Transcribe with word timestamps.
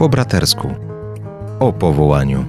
Po 0.00 0.08
bratersku. 0.08 0.68
O 1.58 1.72
powołaniu. 1.72 2.44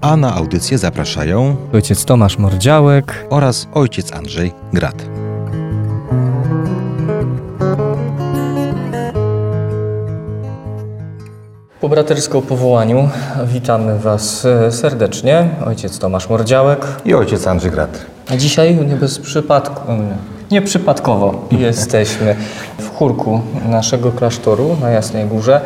A 0.00 0.16
na 0.16 0.34
audycję 0.34 0.78
zapraszają 0.78 1.56
Ojciec 1.72 2.04
Tomasz 2.04 2.38
Mordziałek. 2.38 3.26
oraz 3.30 3.68
ojciec 3.74 4.12
Andrzej 4.12 4.52
Grat. 4.72 5.02
Po 11.80 11.88
bratersku 11.88 12.38
o 12.38 12.42
powołaniu 12.42 13.08
witamy 13.44 13.98
Was 13.98 14.44
e, 14.44 14.72
serdecznie. 14.72 15.48
Ojciec 15.66 15.98
Tomasz 15.98 16.28
Mordziałek. 16.28 16.86
I 17.04 17.14
ojciec 17.14 17.46
Andrzej 17.46 17.70
Grat. 17.70 18.06
A 18.30 18.36
dzisiaj 18.36 18.76
nie 18.76 18.96
bez 18.96 19.18
przypadku, 19.18 19.92
nieprzypadkowo 20.50 21.34
jesteśmy 21.50 22.36
w 22.78 22.96
chórku 22.96 23.40
naszego 23.68 24.12
klasztoru 24.12 24.76
na 24.80 24.90
Jasnej 24.90 25.26
Górze 25.26 25.60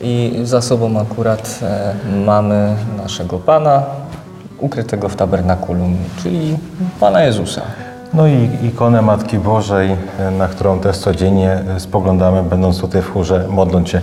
i 0.00 0.40
za 0.42 0.62
sobą 0.62 1.00
akurat 1.00 1.60
e, 1.62 1.94
mamy 2.24 2.76
naszego 2.96 3.38
Pana 3.38 3.82
ukrytego 4.58 5.08
w 5.08 5.16
tabernakulum, 5.16 5.96
czyli 6.22 6.58
Pana 7.00 7.22
Jezusa. 7.22 7.62
No 8.14 8.26
i 8.26 8.48
ikonę 8.62 9.02
Matki 9.02 9.38
Bożej, 9.38 9.96
na 10.38 10.48
którą 10.48 10.80
też 10.80 10.96
codziennie 10.96 11.58
spoglądamy, 11.78 12.42
będąc 12.42 12.80
tutaj 12.80 13.02
w 13.02 13.12
chórze, 13.12 13.46
modląc 13.48 13.88
się. 13.88 14.00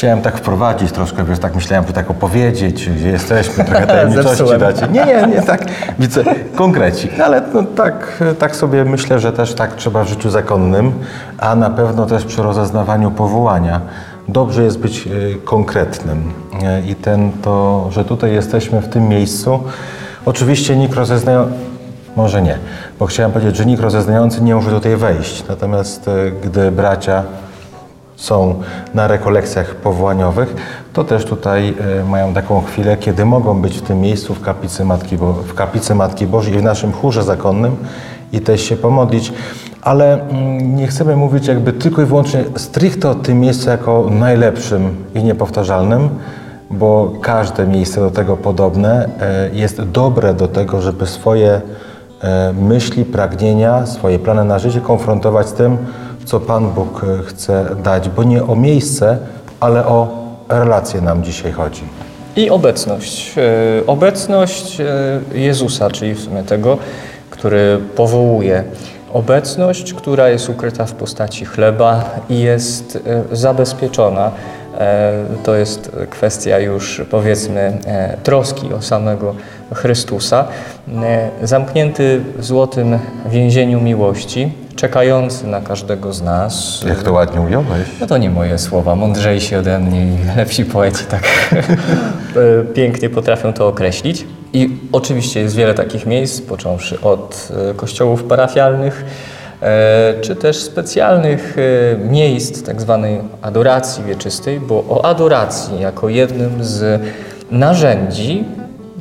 Chciałem 0.00 0.22
tak 0.22 0.38
wprowadzić 0.38 0.92
troszkę, 0.92 1.24
wiesz, 1.24 1.38
tak 1.38 1.54
myślałem, 1.54 1.86
że 1.86 1.92
tak 1.92 2.10
opowiedzieć, 2.10 2.90
gdzie 2.90 3.08
jesteśmy, 3.08 3.64
trochę 3.64 3.86
tajemniczości 3.96 4.58
dać. 4.58 4.76
Nie, 4.80 5.04
nie, 5.04 5.26
nie, 5.26 5.42
tak 5.42 5.64
widzę 5.98 6.24
konkrecik. 6.54 7.12
No, 7.18 7.24
ale 7.24 7.42
no, 7.54 7.62
tak, 7.62 8.22
tak 8.38 8.56
sobie 8.56 8.84
myślę, 8.84 9.20
że 9.20 9.32
też 9.32 9.54
tak 9.54 9.74
trzeba 9.74 10.04
w 10.04 10.08
życiu 10.08 10.30
zakonnym, 10.30 10.92
a 11.38 11.54
na 11.54 11.70
pewno 11.70 12.06
też 12.06 12.24
przy 12.24 12.42
rozeznawaniu 12.42 13.10
powołania. 13.10 13.80
Dobrze 14.28 14.62
jest 14.62 14.78
być 14.78 15.06
y, 15.06 15.36
konkretnym 15.44 16.32
Y, 16.54 16.86
i 16.90 16.94
ten 16.94 17.32
to, 17.42 17.88
że 17.90 18.04
tutaj 18.04 18.32
jesteśmy 18.32 18.80
w 18.80 18.88
tym 18.88 19.08
miejscu, 19.08 19.60
oczywiście 20.26 20.76
nikt 20.76 20.94
rozeznający 20.94 21.52
może 22.16 22.42
nie, 22.42 22.58
bo 22.98 23.06
chciałem 23.06 23.32
powiedzieć, 23.32 23.56
że 23.56 23.66
nikt 23.66 23.82
rozeznający 23.82 24.42
nie 24.42 24.54
może 24.54 24.70
tutaj 24.70 24.96
wejść. 24.96 25.44
Natomiast 25.48 26.08
e, 26.08 26.30
gdy 26.30 26.70
bracia 26.70 27.22
są 28.20 28.54
na 28.94 29.08
rekolekcjach 29.08 29.74
powołaniowych, 29.74 30.54
to 30.92 31.04
też 31.04 31.24
tutaj 31.24 31.74
e, 32.00 32.04
mają 32.04 32.34
taką 32.34 32.60
chwilę, 32.60 32.96
kiedy 32.96 33.24
mogą 33.24 33.62
być 33.62 33.78
w 33.78 33.82
tym 33.82 34.00
miejscu 34.00 34.34
w 34.34 34.40
kaplicy 34.40 34.84
Matki, 34.84 35.16
Bo 35.16 35.32
w 35.32 35.54
kaplicy 35.54 35.94
Matki 35.94 36.26
Bożej 36.26 36.54
i 36.54 36.58
w 36.58 36.62
naszym 36.62 36.92
chórze 36.92 37.22
zakonnym 37.22 37.76
i 38.32 38.40
też 38.40 38.60
się 38.60 38.76
pomodlić. 38.76 39.32
Ale 39.82 40.28
mm, 40.28 40.76
nie 40.76 40.86
chcemy 40.86 41.16
mówić 41.16 41.46
jakby 41.46 41.72
tylko 41.72 42.02
i 42.02 42.04
wyłącznie 42.04 42.44
stricte 42.56 43.10
o 43.10 43.14
tym 43.14 43.40
miejscu 43.40 43.70
jako 43.70 44.06
najlepszym 44.10 45.04
i 45.14 45.24
niepowtarzalnym, 45.24 46.08
bo 46.70 47.12
każde 47.22 47.66
miejsce 47.66 48.00
do 48.00 48.10
tego 48.10 48.36
podobne 48.36 49.08
e, 49.20 49.50
jest 49.52 49.82
dobre 49.82 50.34
do 50.34 50.48
tego, 50.48 50.80
żeby 50.80 51.06
swoje 51.06 51.60
e, 52.20 52.52
myśli, 52.52 53.04
pragnienia, 53.04 53.86
swoje 53.86 54.18
plany 54.18 54.44
na 54.44 54.58
życie 54.58 54.80
konfrontować 54.80 55.48
z 55.48 55.52
tym, 55.52 55.78
co 56.24 56.40
Pan 56.40 56.70
Bóg 56.70 57.04
e, 57.04 57.22
chce 57.22 57.66
dać, 57.82 58.08
bo 58.08 58.22
nie 58.22 58.44
o 58.44 58.56
miejsce, 58.56 59.18
ale 59.60 59.86
o 59.86 60.08
relacje 60.48 61.00
nam 61.00 61.22
dzisiaj 61.22 61.52
chodzi. 61.52 61.82
I 62.36 62.50
obecność. 62.50 63.34
E, 63.38 63.86
Obecność 63.86 64.80
e, 64.80 64.84
Jezusa, 65.34 65.90
czyli 65.90 66.14
w 66.14 66.20
sumie 66.20 66.42
tego, 66.42 66.78
który 67.30 67.78
powołuje. 67.96 68.64
Obecność, 69.12 69.94
która 69.94 70.28
jest 70.28 70.48
ukryta 70.48 70.84
w 70.86 70.92
postaci 70.92 71.44
chleba 71.44 72.04
i 72.28 72.40
jest 72.40 72.98
zabezpieczona. 73.32 74.30
To 75.42 75.54
jest 75.54 75.90
kwestia 76.10 76.58
już 76.58 77.02
powiedzmy 77.10 77.78
troski 78.22 78.72
o 78.74 78.82
samego 78.82 79.34
Chrystusa. 79.74 80.48
Zamknięty 81.42 82.20
w 82.38 82.44
złotym 82.44 82.98
więzieniu 83.30 83.80
miłości, 83.80 84.52
czekający 84.80 85.46
na 85.46 85.60
każdego 85.60 86.12
z 86.12 86.22
nas. 86.22 86.84
Jak 86.88 87.02
to 87.02 87.12
ładnie 87.12 87.40
ująłeś. 87.40 87.88
No 88.00 88.06
to 88.06 88.18
nie 88.18 88.30
moje 88.30 88.58
słowa, 88.58 88.94
mądrzejsi 88.94 89.56
ode 89.56 89.78
mnie 89.78 90.06
i 90.06 90.36
lepsi 90.36 90.64
poeci 90.64 91.04
tak 91.04 91.22
e, 91.52 92.64
pięknie 92.74 93.10
potrafią 93.10 93.52
to 93.52 93.68
określić. 93.68 94.26
I 94.52 94.76
oczywiście 94.92 95.40
jest 95.40 95.56
wiele 95.56 95.74
takich 95.74 96.06
miejsc, 96.06 96.40
począwszy 96.40 97.00
od 97.00 97.48
e, 97.70 97.74
kościołów 97.74 98.24
parafialnych, 98.24 99.04
e, 99.62 100.14
czy 100.20 100.36
też 100.36 100.62
specjalnych 100.62 101.56
miejsc 102.10 102.62
tak 102.62 102.80
zwanej 102.80 103.20
adoracji 103.42 104.04
wieczystej, 104.04 104.60
bo 104.60 104.84
o 104.88 105.04
adoracji 105.04 105.80
jako 105.80 106.08
jednym 106.08 106.64
z 106.64 107.02
narzędzi 107.50 108.44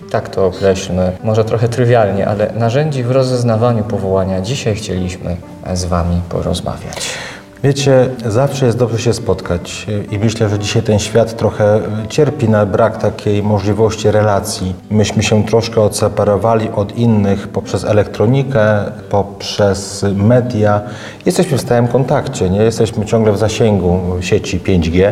tak 0.10 0.30
to 0.30 0.46
określmy, 0.46 1.12
może 1.24 1.46
trochę 1.46 1.70
trywialnie, 1.70 2.28
ale 2.28 2.52
narzędzi 2.54 3.04
w 3.04 3.12
rozeznawaniu 3.12 3.84
powołania 3.84 4.42
dzisiaj 4.42 4.76
chcieliśmy 4.76 5.38
z 5.74 5.86
Wami 5.86 6.22
porozmawiać. 6.30 7.20
Wiecie, 7.64 8.10
zawsze 8.26 8.66
jest 8.66 8.78
dobrze 8.78 9.00
się 9.00 9.14
spotkać 9.14 9.88
i 10.12 10.20
myślę, 10.20 10.50
że 10.50 10.60
dzisiaj 10.60 10.84
ten 10.84 11.00
świat 11.00 11.38
trochę 11.38 11.82
cierpi 12.10 12.50
na 12.50 12.66
brak 12.66 12.98
takiej 12.98 13.44
możliwości 13.44 14.12
relacji. 14.12 14.76
Myśmy 14.92 15.24
się 15.24 15.44
troszkę 15.44 15.82
odseparowali 15.82 16.70
od 16.70 16.98
innych 16.98 17.48
poprzez 17.48 17.84
elektronikę, 17.84 18.92
poprzez 19.10 20.06
media. 20.16 20.82
Jesteśmy 21.26 21.58
w 21.58 21.62
stałym 21.62 21.88
kontakcie, 21.88 22.50
nie 22.50 22.62
jesteśmy 22.62 23.06
ciągle 23.06 23.34
w 23.34 23.38
zasięgu 23.38 24.00
sieci 24.22 24.60
5G 24.60 25.12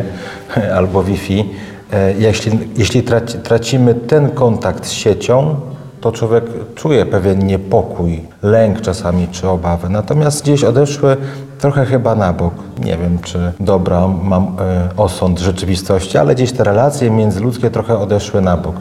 albo 0.76 1.02
Wi-Fi. 1.02 1.44
E, 1.92 2.12
Jeśli, 2.12 2.58
jeśli 2.76 3.02
traci, 3.02 3.38
tracimy 3.38 3.94
ten 3.94 4.30
kontakt 4.30 4.86
z 4.86 4.90
siecią, 4.90 5.56
to 6.00 6.12
człowiek 6.12 6.44
czuje 6.74 7.06
pewien 7.06 7.46
niepokój, 7.46 8.24
lęk 8.42 8.80
czasami 8.80 9.28
czy 9.28 9.48
obawę. 9.48 9.88
Natomiast 9.88 10.42
gdzieś 10.42 10.64
odeszły 10.64 11.16
trochę 11.58 11.84
chyba 11.84 12.14
na 12.14 12.32
bok. 12.32 12.54
Nie 12.84 12.96
wiem, 12.96 13.18
czy 13.18 13.52
dobra 13.60 14.08
mam 14.08 14.42
e, 14.60 14.88
osąd 14.96 15.38
rzeczywistości, 15.38 16.18
ale 16.18 16.34
gdzieś 16.34 16.52
te 16.52 16.64
relacje 16.64 17.10
międzyludzkie 17.10 17.70
trochę 17.70 17.98
odeszły 17.98 18.40
na 18.40 18.56
bok. 18.56 18.76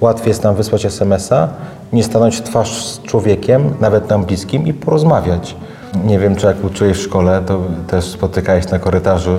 Łatwiej 0.00 0.28
jest 0.28 0.44
nam 0.44 0.54
wysłać 0.54 0.86
SMS-a, 0.86 1.48
nie 1.92 2.04
stanąć 2.04 2.40
twarz 2.42 2.84
z 2.84 3.02
człowiekiem, 3.02 3.74
nawet 3.80 4.10
nam 4.10 4.24
bliskim 4.24 4.66
i 4.66 4.74
porozmawiać. 4.74 5.56
Nie 6.04 6.18
wiem, 6.18 6.36
czy 6.36 6.46
jak 6.46 6.64
uczyłeś 6.64 6.98
w 6.98 7.02
szkole, 7.02 7.42
to 7.46 7.60
też 7.86 8.04
spotykałeś 8.04 8.68
na 8.70 8.78
korytarzu 8.78 9.30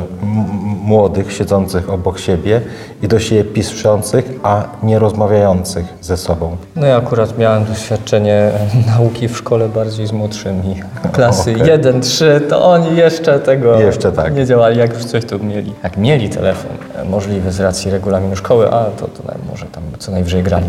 młodych 0.89 1.33
siedzących 1.33 1.89
obok 1.89 2.19
siebie 2.19 2.61
i 3.03 3.07
do 3.07 3.19
siebie 3.19 3.43
piszących, 3.43 4.25
a 4.43 4.63
nie 4.83 4.99
rozmawiających 4.99 5.85
ze 6.01 6.17
sobą. 6.17 6.57
No 6.75 6.85
ja 6.87 6.97
akurat 6.97 7.37
miałem 7.37 7.65
doświadczenie 7.65 8.51
nauki 8.97 9.27
w 9.27 9.37
szkole 9.37 9.69
bardziej 9.69 10.07
z 10.07 10.11
młodszymi. 10.11 10.81
Klasy 11.13 11.51
Okej. 11.55 11.67
1, 11.67 12.01
3, 12.01 12.41
to 12.49 12.65
oni 12.65 12.95
jeszcze 12.95 13.39
tego 13.39 13.79
Jeszcze 13.79 14.11
tak. 14.11 14.35
nie 14.35 14.45
działali, 14.45 14.79
jak 14.79 14.93
już 14.93 15.05
coś 15.05 15.25
to 15.25 15.39
mieli. 15.39 15.73
Jak 15.83 15.97
mieli 15.97 16.29
telefon 16.29 16.71
e, 16.95 17.05
możliwy 17.05 17.51
z 17.51 17.59
racji 17.59 17.91
regulaminu 17.91 18.35
szkoły, 18.35 18.67
a 18.67 18.85
to, 18.85 19.07
to 19.07 19.23
może 19.49 19.65
tam 19.65 19.83
co 19.99 20.11
najwyżej 20.11 20.43
grali. 20.43 20.65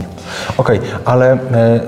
Okej, 0.58 0.80
ale 1.04 1.32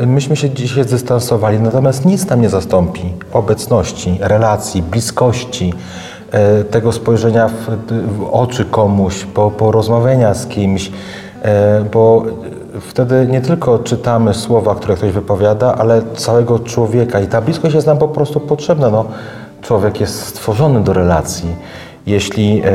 e, 0.01 0.07
myśmy 0.07 0.37
się 0.37 0.51
dzisiaj 0.51 0.85
zdystansowali, 0.85 1.61
natomiast 1.61 2.05
nic 2.05 2.27
nam 2.27 2.41
nie 2.41 2.49
zastąpi 2.49 3.13
obecności, 3.33 4.19
relacji, 4.21 4.83
bliskości, 4.83 5.75
tego 6.71 6.93
spojrzenia 6.93 7.49
w, 7.49 7.53
w 8.19 8.25
oczy 8.33 8.65
komuś, 8.65 9.25
po, 9.25 9.51
porozmawiania 9.51 10.35
z 10.35 10.47
kimś, 10.47 10.93
e, 11.43 11.85
bo 11.93 12.25
wtedy 12.81 13.27
nie 13.31 13.41
tylko 13.41 13.79
czytamy 13.79 14.35
słowa, 14.35 14.75
które 14.75 14.95
ktoś 14.95 15.13
wypowiada, 15.13 15.75
ale 15.75 16.03
całego 16.17 16.59
człowieka 16.59 17.21
i 17.21 17.27
ta 17.27 17.41
bliskość 17.41 17.75
jest 17.75 17.87
nam 17.87 17.99
po 17.99 18.09
prostu 18.09 18.41
potrzebna. 18.41 18.91
No, 18.91 19.05
człowiek 19.63 20.01
jest 20.01 20.27
stworzony 20.27 20.81
do 20.81 20.93
relacji. 20.93 21.57
Jeśli 22.07 22.63
e, 22.65 22.71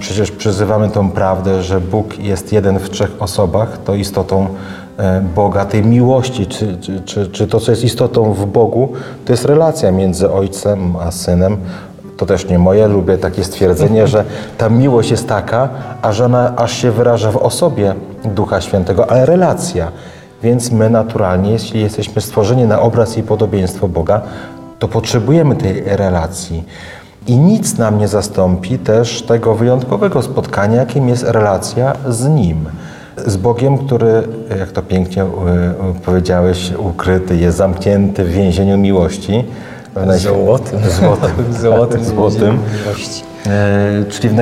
przecież 0.00 0.30
przyzywamy 0.30 0.88
tą 0.88 1.10
prawdę, 1.10 1.62
że 1.62 1.80
Bóg 1.80 2.18
jest 2.18 2.52
jeden 2.52 2.78
w 2.78 2.90
trzech 2.90 3.22
osobach, 3.22 3.78
to 3.84 3.94
istotą 3.94 4.46
e, 4.98 5.20
Boga, 5.34 5.64
tej 5.64 5.84
miłości, 5.84 6.46
czy, 6.46 6.76
czy, 6.80 7.00
czy, 7.00 7.26
czy 7.26 7.46
to, 7.46 7.60
co 7.60 7.72
jest 7.72 7.84
istotą 7.84 8.32
w 8.32 8.46
Bogu, 8.46 8.92
to 9.24 9.32
jest 9.32 9.44
relacja 9.44 9.90
między 9.90 10.30
Ojcem 10.30 10.96
a 10.96 11.10
Synem. 11.10 11.56
To 12.16 12.26
też 12.26 12.48
nie 12.48 12.58
moje, 12.58 12.88
lubię 12.88 13.18
takie 13.18 13.44
stwierdzenie, 13.44 14.06
że 14.06 14.24
ta 14.58 14.68
miłość 14.68 15.10
jest 15.10 15.28
taka, 15.28 15.68
a 16.02 16.12
że 16.12 16.24
ona 16.24 16.56
aż 16.56 16.72
się 16.72 16.90
wyraża 16.90 17.32
w 17.32 17.36
osobie 17.36 17.94
Ducha 18.24 18.60
Świętego, 18.60 19.10
ale 19.10 19.26
relacja. 19.26 19.92
Więc 20.42 20.70
my 20.72 20.90
naturalnie, 20.90 21.50
jeśli 21.50 21.80
jesteśmy 21.80 22.22
stworzeni 22.22 22.64
na 22.64 22.80
obraz 22.80 23.18
i 23.18 23.22
podobieństwo 23.22 23.88
Boga, 23.88 24.20
to 24.78 24.88
potrzebujemy 24.88 25.56
tej 25.56 25.82
relacji. 25.84 26.64
I 27.26 27.36
nic 27.36 27.78
nam 27.78 27.98
nie 27.98 28.08
zastąpi 28.08 28.78
też 28.78 29.22
tego 29.22 29.54
wyjątkowego 29.54 30.22
spotkania, 30.22 30.76
jakim 30.76 31.08
jest 31.08 31.22
relacja 31.22 31.92
z 32.08 32.28
Nim. 32.28 32.64
Z 33.26 33.36
Bogiem, 33.36 33.78
który, 33.78 34.22
jak 34.58 34.72
to 34.72 34.82
pięknie 34.82 35.22
y, 35.22 35.26
y, 35.26 35.30
powiedziałeś, 36.04 36.72
ukryty, 36.78 37.36
jest 37.36 37.56
zamknięty 37.56 38.24
w 38.24 38.28
więzieniu 38.28 38.78
miłości, 38.78 39.44
Złotym. 40.16 40.80
Złotym. 40.90 41.52
Złotym. 41.62 42.04
Złotym. 42.04 42.58
E, 43.46 44.04
czyli, 44.10 44.28
w 44.28 44.38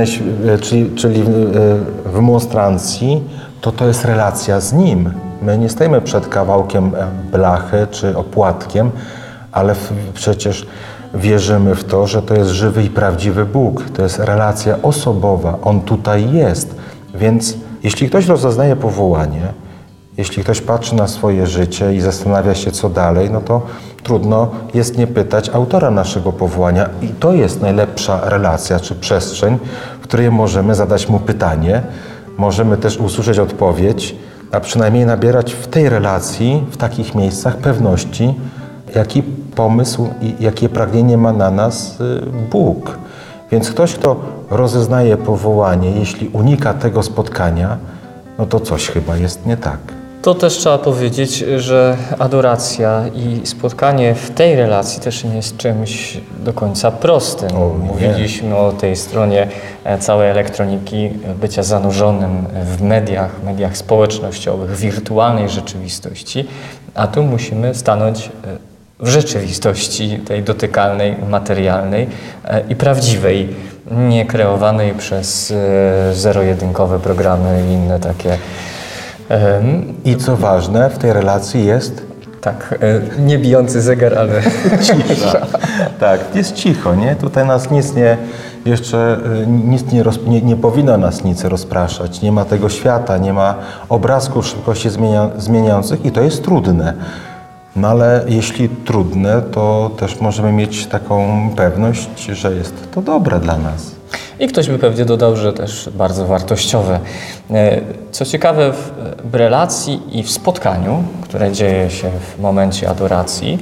e, 0.48 0.58
czyli, 0.58 0.90
czyli 0.94 1.22
w, 1.22 1.28
e, 1.28 2.10
w 2.10 2.20
monstrancji 2.20 3.22
to 3.60 3.72
to 3.72 3.86
jest 3.86 4.04
relacja 4.04 4.60
z 4.60 4.72
Nim. 4.72 5.12
My 5.42 5.58
nie 5.58 5.68
stajemy 5.68 6.00
przed 6.00 6.28
kawałkiem 6.28 6.94
e, 6.94 7.06
blachy 7.32 7.86
czy 7.90 8.16
opłatkiem, 8.16 8.90
ale 9.52 9.74
w, 9.74 9.92
przecież 10.14 10.66
wierzymy 11.14 11.74
w 11.74 11.84
to, 11.84 12.06
że 12.06 12.22
to 12.22 12.34
jest 12.34 12.50
żywy 12.50 12.84
i 12.84 12.90
prawdziwy 12.90 13.44
Bóg. 13.44 13.84
To 13.90 14.02
jest 14.02 14.18
relacja 14.18 14.82
osobowa. 14.82 15.58
On 15.62 15.80
tutaj 15.80 16.32
jest. 16.32 16.74
Więc 17.14 17.56
jeśli 17.82 18.08
ktoś 18.08 18.26
rozeznaje 18.26 18.76
powołanie, 18.76 19.52
jeśli 20.16 20.42
ktoś 20.42 20.60
patrzy 20.60 20.94
na 20.94 21.08
swoje 21.08 21.46
życie 21.46 21.94
i 21.94 22.00
zastanawia 22.00 22.54
się, 22.54 22.70
co 22.70 22.88
dalej, 22.88 23.30
no 23.30 23.40
to 23.40 23.62
trudno 24.02 24.50
jest 24.74 24.98
nie 24.98 25.06
pytać 25.06 25.48
autora 25.48 25.90
naszego 25.90 26.32
powołania. 26.32 26.88
I 27.02 27.08
to 27.08 27.32
jest 27.32 27.62
najlepsza 27.62 28.20
relacja 28.22 28.80
czy 28.80 28.94
przestrzeń, 28.94 29.58
w 30.00 30.02
której 30.02 30.30
możemy 30.30 30.74
zadać 30.74 31.08
mu 31.08 31.20
pytanie, 31.20 31.82
możemy 32.38 32.76
też 32.76 32.96
usłyszeć 32.96 33.38
odpowiedź, 33.38 34.16
a 34.52 34.60
przynajmniej 34.60 35.06
nabierać 35.06 35.52
w 35.52 35.66
tej 35.66 35.88
relacji, 35.88 36.64
w 36.70 36.76
takich 36.76 37.14
miejscach 37.14 37.56
pewności, 37.56 38.34
jaki 38.94 39.22
pomysł 39.54 40.08
i 40.20 40.34
jakie 40.40 40.68
pragnienie 40.68 41.18
ma 41.18 41.32
na 41.32 41.50
nas 41.50 42.00
y, 42.00 42.20
Bóg. 42.50 42.98
Więc 43.50 43.70
ktoś, 43.70 43.94
kto 43.94 44.16
rozeznaje 44.50 45.16
powołanie, 45.16 45.90
jeśli 45.90 46.28
unika 46.28 46.74
tego 46.74 47.02
spotkania, 47.02 47.76
no 48.38 48.46
to 48.46 48.60
coś 48.60 48.88
chyba 48.88 49.16
jest 49.16 49.46
nie 49.46 49.56
tak. 49.56 50.01
To 50.22 50.34
też 50.34 50.56
trzeba 50.56 50.78
powiedzieć, 50.78 51.44
że 51.56 51.96
adoracja 52.18 53.04
i 53.14 53.46
spotkanie 53.46 54.14
w 54.14 54.30
tej 54.30 54.56
relacji 54.56 55.00
też 55.00 55.24
nie 55.24 55.36
jest 55.36 55.56
czymś 55.56 56.20
do 56.44 56.52
końca 56.52 56.90
prostym. 56.90 57.56
O. 57.56 57.68
Mówiliśmy 57.68 58.56
o 58.56 58.72
tej 58.72 58.96
stronie 58.96 59.48
e, 59.84 59.98
całej 59.98 60.30
elektroniki, 60.30 61.10
e, 61.24 61.34
bycia 61.34 61.62
zanurzonym 61.62 62.44
w 62.64 62.82
mediach, 62.82 63.30
mediach 63.44 63.76
społecznościowych, 63.76 64.76
wirtualnej 64.76 65.48
rzeczywistości, 65.48 66.48
a 66.94 67.06
tu 67.06 67.22
musimy 67.22 67.74
stanąć 67.74 68.26
e, 68.26 68.30
w 69.00 69.08
rzeczywistości 69.08 70.18
tej 70.26 70.42
dotykalnej, 70.42 71.16
materialnej 71.28 72.06
i 72.68 72.76
prawdziwej, 72.76 73.48
nie 73.90 74.26
kreowanej 74.26 74.94
przez 74.94 75.54
zero-jedynkowe 76.12 77.00
programy 77.00 77.64
i 77.68 77.72
inne 77.72 78.00
takie 78.00 78.38
I 80.04 80.16
co 80.16 80.36
ważne, 80.36 80.90
w 80.90 80.98
tej 80.98 81.12
relacji 81.12 81.64
jest 81.64 82.02
tak, 82.40 82.74
e, 82.80 83.20
nie 83.20 83.38
bijący 83.38 83.82
zegar, 83.82 84.18
ale 84.18 84.42
cisza. 84.86 85.46
tak, 86.00 86.20
jest 86.34 86.54
cicho, 86.54 86.94
nie? 86.94 87.16
Tutaj 87.16 87.46
nas 87.46 87.70
nic 87.70 87.94
nie, 87.94 88.16
jeszcze 88.64 89.18
y, 89.42 89.46
nic 89.46 89.92
nie, 89.92 90.02
roz, 90.02 90.18
nie, 90.26 90.42
nie 90.42 90.56
powinno 90.56 90.96
nas 90.96 91.24
nic 91.24 91.44
rozpraszać. 91.44 92.22
Nie 92.22 92.32
ma 92.32 92.44
tego 92.44 92.68
świata, 92.68 93.18
nie 93.18 93.32
ma 93.32 93.54
obrazków 93.88 94.46
szybkości 94.46 94.90
zmienia, 94.90 95.30
zmieniających 95.38 96.04
i 96.04 96.10
to 96.12 96.20
jest 96.20 96.44
trudne. 96.44 96.94
No 97.76 97.88
ale 97.88 98.24
jeśli 98.28 98.68
trudne, 98.68 99.42
to 99.42 99.90
też 99.96 100.20
możemy 100.20 100.52
mieć 100.52 100.86
taką 100.86 101.48
pewność, 101.56 102.24
że 102.24 102.54
jest 102.54 102.92
to 102.92 103.02
dobre 103.02 103.40
dla 103.40 103.58
nas. 103.58 104.01
I 104.42 104.48
ktoś 104.48 104.68
by 104.68 104.78
pewnie 104.78 105.04
dodał, 105.04 105.36
że 105.36 105.52
też 105.52 105.90
bardzo 105.94 106.26
wartościowe. 106.26 107.00
E, 107.50 107.80
Co 108.10 108.24
ciekawe, 108.24 108.72
w, 109.24 109.34
relacji 109.34 110.18
i 110.18 110.22
w 110.22 110.30
spotkaniu, 110.30 111.04
które 111.22 111.52
dzieje 111.52 111.90
się 111.90 112.10
w 112.10 112.40
momencie 112.40 112.90
adoracji, 112.90 113.58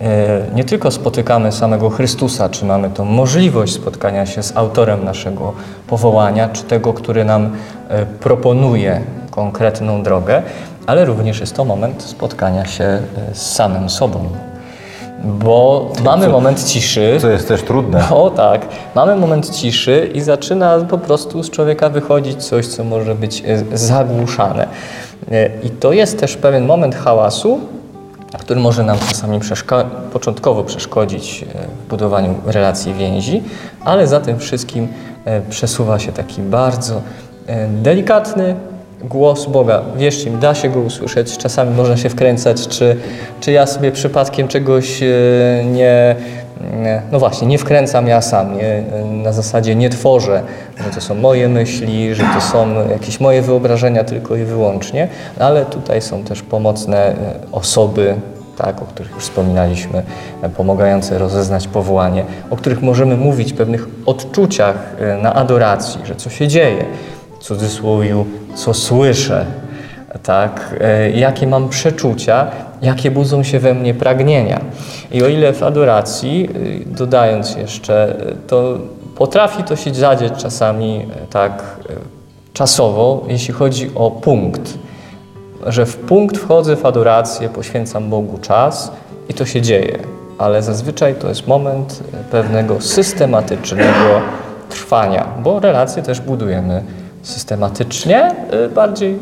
e, 0.00 0.40
nie 0.54 0.64
tylko 0.64 0.90
spotykamy 0.90 1.52
samego 1.52 1.90
Chrystusa, 1.90 2.48
czy 2.48 2.64
mamy 2.64 2.90
tą 2.90 3.04
możliwość 3.04 3.72
spotkania 3.72 4.26
się 4.26 4.42
z 4.42 4.56
autorem 4.56 5.04
naszego 5.04 5.52
powołania, 5.86 6.48
czy 6.48 6.62
tego, 6.62 6.92
który 6.92 7.24
nam 7.24 7.56
e, 7.88 8.06
proponuje 8.06 9.00
konkretną 9.30 10.02
drogę, 10.02 10.42
ale 10.86 11.04
również 11.04 11.40
jest 11.40 11.56
to 11.56 11.64
moment 11.64 12.02
spotkania 12.02 12.64
się 12.64 13.02
z 13.32 13.52
samym 13.52 13.90
sobą. 13.90 14.28
Bo 15.24 15.88
mamy 16.04 16.28
moment 16.28 16.64
ciszy. 16.64 17.18
Co 17.20 17.28
jest 17.30 17.48
też 17.48 17.62
trudne. 17.62 18.08
O 18.22 18.30
tak, 18.30 18.66
mamy 18.94 19.16
moment 19.16 19.50
ciszy 19.50 20.10
i 20.14 20.20
zaczyna 20.20 20.78
po 20.78 20.98
prostu 20.98 21.42
z 21.42 21.50
człowieka 21.50 21.88
wychodzić 21.88 22.44
coś, 22.44 22.66
co 22.66 22.84
może 22.84 23.14
być 23.14 23.42
e, 23.46 23.78
zagłuszane. 23.78 24.66
E, 25.32 25.50
I 25.62 25.70
to 25.70 25.92
jest 25.92 26.20
też 26.20 26.36
pewien 26.36 26.66
moment 26.66 26.94
hałasu, 26.94 27.60
który 28.38 28.60
może 28.60 28.82
nam 28.82 28.98
czasami 29.08 29.40
przeszka- 29.40 29.84
początkowo 30.12 30.64
przeszkodzić 30.64 31.42
e, 31.42 31.46
w 31.86 31.88
budowaniu 31.90 32.34
relacji 32.46 32.94
więzi, 32.94 33.42
ale 33.84 34.06
za 34.06 34.20
tym 34.20 34.38
wszystkim 34.38 34.88
przesuwa 35.50 35.98
się 35.98 36.12
taki 36.12 36.42
bardzo 36.42 37.00
delikatny 37.82 38.54
głos 39.04 39.46
Boga. 39.46 39.82
Wierzcie 39.96 40.30
mi, 40.30 40.38
da 40.38 40.54
się 40.54 40.68
go 40.68 40.80
usłyszeć. 40.80 41.38
Czasami 41.38 41.74
można 41.76 41.96
się 41.96 42.08
wkręcać, 42.08 42.68
czy, 42.68 42.96
czy 43.40 43.52
ja 43.52 43.66
sobie 43.66 43.92
przypadkiem 43.92 44.48
czegoś 44.48 45.02
e, 45.02 45.06
nie, 45.64 46.16
no 47.12 47.18
właśnie, 47.18 47.48
nie 47.48 47.58
wkręcam 47.58 48.06
ja 48.06 48.22
sam, 48.22 48.56
nie, 48.56 48.82
na 49.22 49.32
zasadzie 49.32 49.74
nie 49.74 49.90
tworzę, 49.90 50.42
że 50.84 50.90
to 50.90 51.00
są 51.00 51.14
moje 51.14 51.48
myśli, 51.48 52.14
że 52.14 52.24
to 52.34 52.40
są 52.40 52.88
jakieś 52.90 53.20
moje 53.20 53.42
wyobrażenia 53.42 54.04
tylko 54.04 54.36
i 54.36 54.44
wyłącznie, 54.44 55.08
ale 55.38 55.64
tutaj 55.64 56.02
są 56.02 56.24
też 56.24 56.42
pomocne 56.42 56.98
e, 56.98 57.14
osoby, 57.52 58.14
tak, 58.56 58.82
o 58.82 58.84
których 58.84 59.12
już 59.12 59.22
wspominaliśmy, 59.22 60.02
e, 60.42 60.48
pomagające 60.48 61.18
rozeznać 61.18 61.68
powołanie, 61.68 62.24
o 62.50 62.56
których 62.56 62.82
możemy 62.82 63.16
mówić, 63.16 63.52
pewnych 63.52 63.86
odczuciach 64.06 64.96
na 65.22 65.34
adoracji, 65.34 66.00
że 66.04 66.14
co 66.14 66.30
się 66.30 66.48
dzieje, 66.48 66.84
w 67.40 67.44
cudzysłowie, 67.44 68.24
co 68.54 68.74
słyszę, 68.74 69.46
tak, 70.22 70.74
e, 70.80 71.10
jakie 71.10 71.46
mam 71.46 71.68
przeczucia, 71.68 72.46
jakie 72.82 73.10
budzą 73.10 73.42
się 73.42 73.58
we 73.58 73.74
mnie 73.74 73.94
pragnienia. 73.94 74.60
I 75.12 75.22
o 75.22 75.28
ile 75.28 75.52
w 75.52 75.62
adoracji, 75.62 76.48
y, 76.56 76.94
dodając 76.94 77.56
jeszcze, 77.56 78.16
y, 78.30 78.36
to 78.46 78.78
potrafi 79.16 79.62
to 79.62 79.76
się 79.76 79.94
zadzieć 79.94 80.32
czasami 80.36 81.06
e, 81.22 81.26
tak 81.26 81.52
e, 81.90 81.92
czasowo, 82.52 83.24
jeśli 83.28 83.54
chodzi 83.54 83.90
o 83.94 84.10
punkt, 84.10 84.78
że 85.66 85.86
w 85.86 85.96
punkt 85.96 86.38
wchodzę 86.38 86.76
w 86.76 86.86
adorację, 86.86 87.48
poświęcam 87.48 88.10
Bogu 88.10 88.38
czas 88.38 88.92
i 89.28 89.34
to 89.34 89.46
się 89.46 89.62
dzieje, 89.62 89.98
ale 90.38 90.62
zazwyczaj 90.62 91.14
to 91.14 91.28
jest 91.28 91.46
moment 91.46 92.02
e, 92.14 92.30
pewnego 92.30 92.80
systematycznego 92.80 94.20
trwania, 94.68 95.28
bo 95.42 95.60
relacje 95.60 96.02
też 96.02 96.20
budujemy 96.20 96.82
systematycznie, 97.22 98.34
y, 98.66 98.68
bardziej 98.68 99.18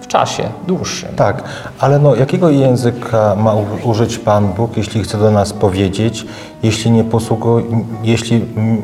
w 0.00 0.06
czasie 0.06 0.42
dłuższym. 0.66 1.08
Tak, 1.16 1.42
ale 1.78 1.98
no, 1.98 2.14
jakiego 2.14 2.50
języka 2.50 3.36
ma 3.36 3.54
użyć 3.84 4.18
Pan 4.18 4.48
Bóg, 4.48 4.76
jeśli 4.76 5.02
chce 5.02 5.18
do 5.18 5.30
nas 5.30 5.52
powiedzieć, 5.52 6.26
jeśli 6.62 6.90
nie 6.90 7.04
posługuje, 7.04 7.64
jeśli 8.02 8.36
mm, 8.56 8.82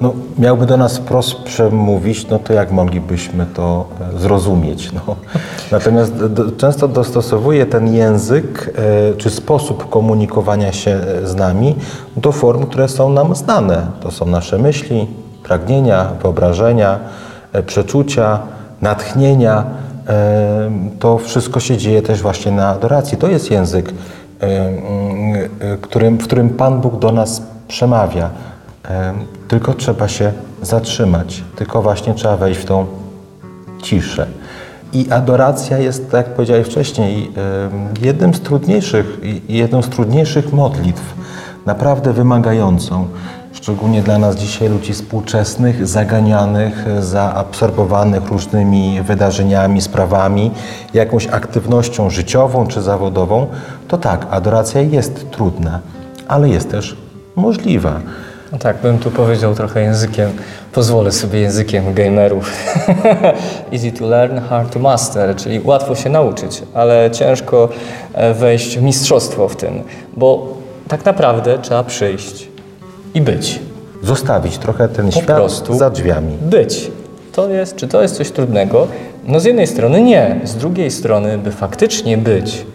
no, 0.00 0.12
miałby 0.38 0.66
do 0.66 0.76
nas 0.76 0.98
wprost 0.98 1.34
przemówić, 1.34 2.28
no 2.28 2.38
to 2.38 2.52
jak 2.52 2.72
moglibyśmy 2.72 3.46
to 3.46 3.86
e, 4.16 4.18
zrozumieć? 4.18 4.92
No. 4.92 5.16
Natomiast 5.72 6.26
do, 6.26 6.52
często 6.52 6.88
dostosowuje 6.88 7.66
ten 7.66 7.94
język 7.94 8.74
e, 9.12 9.14
czy 9.14 9.30
sposób 9.30 9.90
komunikowania 9.90 10.72
się 10.72 10.90
e, 10.90 11.26
z 11.26 11.34
nami 11.34 11.74
do 12.16 12.32
form, 12.32 12.66
które 12.66 12.88
są 12.88 13.08
nam 13.08 13.34
znane. 13.34 13.86
To 14.00 14.10
są 14.10 14.26
nasze 14.26 14.58
myśli, 14.58 15.06
pragnienia, 15.42 16.10
wyobrażenia, 16.22 16.98
przeczucia, 17.66 18.38
natchnienia. 18.82 19.64
E, 20.08 20.70
To 20.98 21.18
wszystko 21.18 21.60
się 21.60 21.76
dzieje 21.76 22.02
też 22.02 22.22
właśnie 22.22 22.52
na 22.52 22.68
adoracji. 22.68 23.18
To 23.18 23.28
jest 23.28 23.50
język, 23.50 23.88
e, 23.88 24.44
mm, 24.46 25.50
e, 25.60 26.12
w 26.18 26.22
którym 26.22 26.50
Pan 26.50 26.80
Bóg 26.80 26.98
do 26.98 27.12
nas 27.12 27.42
przemawia. 27.68 28.30
E, 28.88 29.12
Tylko 29.48 29.74
trzeba 29.74 30.08
się 30.08 30.32
zatrzymać, 30.62 31.44
tylko 31.56 31.82
właśnie 31.82 32.14
trzeba 32.14 32.36
wejść 32.36 32.60
w 32.60 32.64
tą 32.64 32.86
ciszę. 33.82 34.26
I 34.92 35.10
adoracja 35.10 35.78
jest, 35.78 36.10
tak 36.10 36.26
jak 36.26 36.36
powiedziałem 36.36 36.64
wcześniej, 36.64 37.30
e, 38.02 38.06
jednym 38.06 38.34
z 38.34 38.40
trudniejszych, 38.40 39.20
jedną 39.48 39.82
z 39.82 39.88
trudniejszych 39.88 40.52
modlitw, 40.52 41.14
naprawdę 41.66 42.12
wymagającą. 42.12 43.06
Szczególnie 43.52 44.02
dla 44.02 44.18
nas 44.18 44.36
dzisiaj, 44.36 44.68
ludzi 44.68 44.92
współczesnych, 44.92 45.86
zaganianych, 45.86 46.84
zaabsorbowanych 47.00 48.28
różnymi 48.28 49.02
wydarzeniami, 49.02 49.80
sprawami, 49.80 50.50
jakąś 50.94 51.26
aktywnością 51.26 52.10
życiową 52.10 52.66
czy 52.66 52.82
zawodową, 52.82 53.46
to 53.88 53.98
tak, 53.98 54.26
adoracja 54.30 54.80
jest 54.80 55.30
trudna, 55.30 55.80
ale 56.28 56.48
jest 56.48 56.70
też 56.70 56.96
możliwa. 57.36 58.00
No 58.52 58.58
tak, 58.58 58.76
bym 58.82 58.98
tu 58.98 59.10
powiedział 59.10 59.54
trochę 59.54 59.82
językiem, 59.82 60.30
pozwolę 60.72 61.12
sobie 61.12 61.40
językiem 61.40 61.94
gamerów. 61.94 62.52
Easy 63.72 63.92
to 63.92 64.06
learn, 64.06 64.38
hard 64.38 64.72
to 64.72 64.78
master, 64.78 65.36
czyli 65.36 65.60
łatwo 65.64 65.94
się 65.94 66.10
nauczyć, 66.10 66.62
ale 66.74 67.10
ciężko 67.10 67.68
e, 68.12 68.34
wejść 68.34 68.78
w 68.78 68.82
mistrzostwo 68.82 69.48
w 69.48 69.56
tym, 69.56 69.82
bo 70.16 70.46
tak 70.88 71.04
naprawdę 71.04 71.58
trzeba 71.58 71.84
przyjść 71.84 72.47
i 73.18 73.20
być. 73.20 73.60
Zostawić 74.02 74.58
trochę 74.58 74.88
ten 74.88 75.06
Po 75.06 75.12
świat 75.12 75.36
prostu 75.36 75.74
za 75.74 75.90
drzwiami. 75.90 76.36
Być. 76.42 76.90
To 77.32 77.48
jest, 77.48 77.76
czy 77.76 77.88
to 77.88 78.02
jest 78.02 78.16
coś 78.16 78.30
trudnego? 78.30 78.86
No 79.24 79.40
z 79.40 79.44
jednej 79.44 79.66
strony 79.66 80.02
nie, 80.02 80.40
z 80.44 80.54
drugiej 80.54 80.90
strony, 80.90 81.38
by 81.38 81.50
faktycznie 81.50 82.18
być 82.18 82.66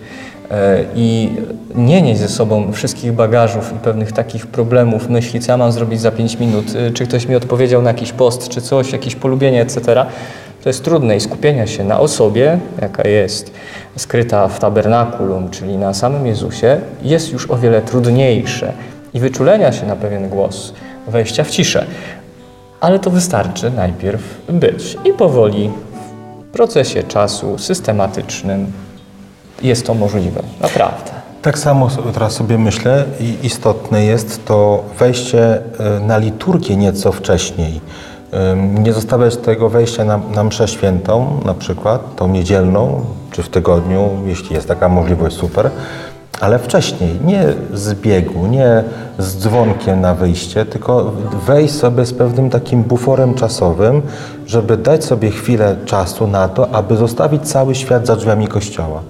e, 0.51 0.83
i 0.95 1.29
nie 1.75 2.01
nieść 2.01 2.19
ze 2.19 2.27
sobą 2.27 2.71
wszystkich 2.71 3.13
bagażów 3.13 3.73
i 3.75 3.79
pewnych 3.79 4.11
takich 4.11 4.47
problemów, 4.47 5.09
myśli, 5.09 5.39
co 5.39 5.51
ja 5.51 5.57
mam 5.57 5.71
zrobić 5.71 6.01
za 6.01 6.11
5 6.11 6.39
minut, 6.39 6.65
e, 6.75 6.91
czy 6.91 7.07
ktoś 7.07 7.27
mi 7.27 7.35
odpowiedział 7.35 7.81
na 7.81 7.89
jakiś 7.89 8.11
post, 8.11 8.49
czy 8.49 8.61
coś, 8.61 8.91
jakieś 8.91 9.15
polubienie, 9.15 9.61
etc. 9.61 10.05
To 10.63 10.69
jest 10.69 10.83
trudne 10.83 11.15
i 11.15 11.19
skupienia 11.19 11.67
się 11.67 11.83
na 11.83 11.99
osobie, 11.99 12.59
jaka 12.81 13.07
jest 13.07 13.51
skryta 13.97 14.47
w 14.47 14.59
tabernakulum, 14.59 15.49
czyli 15.49 15.77
na 15.77 15.93
samym 15.93 16.27
Jezusie, 16.27 16.81
jest 17.01 17.31
już 17.33 17.51
o 17.51 17.57
wiele 17.57 17.81
trudniejsze 17.81 18.73
i 19.13 19.19
wyczulenia 19.19 19.71
się 19.71 19.85
na 19.85 19.95
pewien 19.95 20.29
głos, 20.29 20.73
wejścia 21.07 21.43
w 21.43 21.49
ciszę. 21.49 21.85
Ale 22.79 22.99
to 22.99 23.09
wystarczy 23.09 23.71
najpierw 23.71 24.21
być 24.49 24.97
i 25.05 25.13
powoli 25.13 25.71
w 26.49 26.51
procesie 26.53 27.03
czasu 27.03 27.57
systematycznym 27.57 28.71
jest 29.61 29.85
to 29.85 29.93
możliwe. 29.93 30.41
Naprawdę. 30.61 31.11
Tak 31.41 31.59
samo 31.59 31.89
teraz 32.13 32.33
sobie 32.33 32.57
myślę 32.57 33.05
i 33.19 33.37
istotne 33.43 34.05
jest 34.05 34.45
to 34.45 34.83
wejście 34.99 35.61
e, 35.79 35.99
na 35.99 36.17
liturgię 36.17 36.75
nieco 36.75 37.11
wcześniej. 37.11 37.81
Nie 38.79 38.93
zostawiać 38.93 39.37
tego 39.37 39.69
wejścia 39.69 40.05
na, 40.05 40.17
na 40.17 40.43
mszę 40.43 40.67
świętą, 40.67 41.39
na 41.45 41.53
przykład 41.53 42.15
tą 42.15 42.27
niedzielną, 42.27 43.05
czy 43.31 43.43
w 43.43 43.49
tygodniu, 43.49 44.09
jeśli 44.25 44.55
jest 44.55 44.67
taka 44.67 44.89
możliwość, 44.89 45.35
super, 45.35 45.71
ale 46.43 46.59
wcześniej, 46.59 47.19
nie 47.25 47.43
z 47.73 47.93
biegu, 47.93 48.47
nie 48.47 48.83
z 49.19 49.37
dzwonkiem 49.37 50.01
na 50.01 50.15
wyjście, 50.15 50.65
tylko 50.65 51.11
wejść 51.45 51.73
sobie 51.73 52.05
z 52.05 52.13
pewnym 52.13 52.49
takim 52.49 52.83
buforem 52.83 53.33
czasowym, 53.33 54.01
żeby 54.47 54.77
dać 54.77 55.05
sobie 55.05 55.31
chwilę 55.31 55.75
czasu 55.85 56.27
na 56.27 56.47
to, 56.47 56.71
aby 56.71 56.95
zostawić 56.95 57.47
cały 57.47 57.75
świat 57.75 58.07
za 58.07 58.15
drzwiami 58.15 58.47
kościoła. 58.47 59.01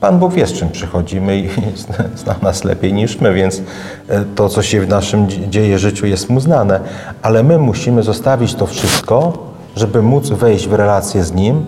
Pan 0.00 0.18
Bóg 0.18 0.32
wie, 0.32 0.46
z 0.46 0.52
czym 0.52 0.70
przychodzimy 0.70 1.38
i 1.38 1.48
zna 2.24 2.34
nas 2.42 2.64
lepiej 2.64 2.92
niż 2.92 3.20
my, 3.20 3.34
więc 3.34 3.62
e, 4.08 4.24
to, 4.34 4.48
co 4.48 4.62
się 4.62 4.80
w 4.80 4.88
naszym 4.88 5.28
dzie- 5.28 5.48
dzieje 5.48 5.78
życiu 5.78 6.06
jest 6.06 6.30
mu 6.30 6.40
znane. 6.40 6.80
Ale 7.22 7.42
my 7.42 7.58
musimy 7.58 8.02
zostawić 8.02 8.54
to 8.54 8.66
wszystko, 8.66 9.32
żeby 9.76 10.02
móc 10.02 10.28
wejść 10.30 10.68
w 10.68 10.72
relację 10.72 11.24
z 11.24 11.32
Nim, 11.32 11.64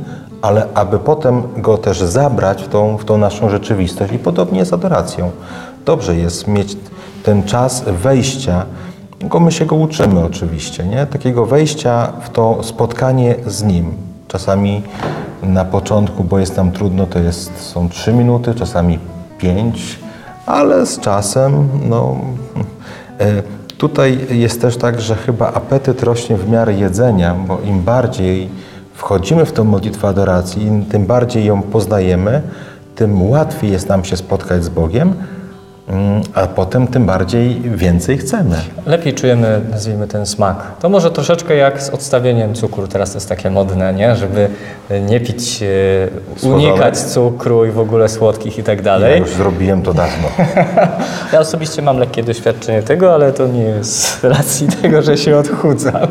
ale 0.47 0.67
aby 0.75 0.99
potem 0.99 1.43
Go 1.57 1.79
też 1.79 2.01
zabrać 2.01 2.63
w 2.63 2.69
tą, 2.69 2.97
w 2.97 3.05
tą 3.05 3.19
naszą 3.19 3.51
rzeczywistość 3.51 4.13
i 4.13 4.19
podobnie 4.19 4.65
z 4.65 4.73
adoracją. 4.73 5.31
Dobrze 5.85 6.17
jest 6.17 6.49
mieć 6.49 6.77
ten 7.23 7.43
czas 7.43 7.85
wejścia, 7.87 8.67
go 9.21 9.41
my 9.41 9.53
się 9.53 9.67
go 9.67 9.77
uczymy 9.77 10.25
oczywiście, 10.25 10.85
nie? 10.85 11.07
Takiego 11.07 11.47
wejścia 11.47 12.13
w 12.21 12.31
to 12.31 12.63
spotkanie 12.63 13.35
z 13.47 13.63
Nim. 13.63 13.95
Czasami 14.29 14.83
na 15.43 15.65
początku, 15.65 16.25
bo 16.25 16.39
jest 16.39 16.57
nam 16.57 16.73
trudno, 16.73 17.07
to 17.07 17.19
jest, 17.19 17.61
są 17.61 17.89
trzy 17.89 18.13
minuty, 18.13 18.55
czasami 18.55 18.99
pięć, 19.39 19.99
ale 20.47 20.87
z 20.87 21.01
czasem, 21.01 21.69
no, 21.89 22.17
e, 23.21 23.43
tutaj 23.79 24.19
jest 24.31 24.61
też 24.61 24.77
tak, 24.77 25.01
że 25.01 25.15
chyba 25.15 25.53
apetyt 25.53 26.03
rośnie 26.03 26.37
w 26.37 26.49
miarę 26.49 26.75
jedzenia, 26.75 27.35
bo 27.35 27.59
im 27.61 27.83
bardziej 27.83 28.49
wchodzimy 28.97 29.47
w 29.47 29.53
tą 29.53 29.65
modlitwę 29.65 30.09
adoracji, 30.09 30.63
im 30.63 30.85
tym 30.85 31.07
bardziej 31.07 31.45
ją 31.45 31.63
poznajemy, 31.63 32.43
tym 32.95 33.31
łatwiej 33.31 33.73
jest 33.73 33.89
nam 33.89 34.05
się 34.05 34.17
spotkać 34.17 34.65
z 34.65 34.69
Bogiem, 34.69 35.15
a 36.35 36.47
potem 36.47 36.87
tym 36.87 37.07
bardziej 37.07 37.61
więcej 37.61 38.19
chcemy. 38.19 38.57
Lepiej 38.87 39.15
czujemy, 39.15 39.61
nazwijmy 39.71 40.07
ten 40.09 40.27
smak. 40.27 40.57
To 40.81 40.89
może 40.89 41.11
troszeczkę 41.11 41.57
jak 41.57 41.83
z 41.83 41.91
odstawieniem 41.91 42.55
cukru. 42.55 42.89
Teraz 42.89 43.11
to 43.11 43.17
jest 43.17 43.29
takie 43.29 43.51
modne, 43.51 43.95
nie? 43.95 44.17
Żeby 44.17 44.49
nie 45.09 45.21
pić, 45.21 45.63
e, 45.63 45.67
Słodzone. 46.41 46.55
unikać 46.69 46.99
cukru 46.99 47.65
i 47.67 47.71
w 47.71 47.79
ogóle 47.79 48.09
słodkich 48.09 48.59
i 48.59 48.63
tak 48.63 48.79
Ja 48.79 48.85
dalej. 48.85 49.21
już 49.21 49.31
zrobiłem 49.31 49.83
to 49.83 49.95
dawno. 49.95 50.29
Ja 51.33 51.41
osobiście 51.41 51.83
mam 51.83 51.99
lekkie 51.99 52.23
doświadczenie 52.23 52.83
tego, 52.83 53.15
ale 53.15 53.33
to 53.33 53.47
nie 53.47 53.63
jest 53.63 54.21
z 54.21 54.25
racji 54.25 54.69
tego, 54.83 55.03
że 55.03 55.17
się 55.17 55.37
odchudzam. 55.37 56.07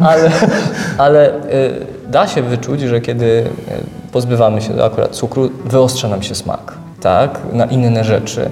ale 0.00 0.30
ale 0.98 1.34
y, 1.34 1.86
da 2.08 2.26
się 2.26 2.42
wyczuć, 2.42 2.80
że 2.80 3.00
kiedy 3.00 3.24
y, 3.26 3.44
pozbywamy 4.12 4.62
się 4.62 4.84
akurat 4.84 5.10
cukru, 5.10 5.50
wyostrza 5.64 6.08
nam 6.08 6.22
się 6.22 6.34
smak, 6.34 6.72
tak? 7.00 7.40
Na 7.52 7.64
inne 7.66 8.04
rzeczy. 8.04 8.50